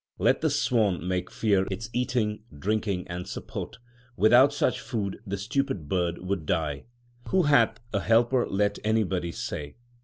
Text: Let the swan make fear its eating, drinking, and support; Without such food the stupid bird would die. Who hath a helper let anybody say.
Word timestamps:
Let 0.17 0.41
the 0.41 0.49
swan 0.49 1.07
make 1.07 1.29
fear 1.29 1.67
its 1.69 1.91
eating, 1.93 2.41
drinking, 2.57 3.07
and 3.07 3.27
support; 3.27 3.77
Without 4.17 4.51
such 4.51 4.79
food 4.81 5.19
the 5.27 5.37
stupid 5.37 5.87
bird 5.87 6.17
would 6.25 6.47
die. 6.47 6.85
Who 7.27 7.43
hath 7.43 7.79
a 7.93 7.99
helper 7.99 8.47
let 8.49 8.79
anybody 8.83 9.31
say. 9.31 9.75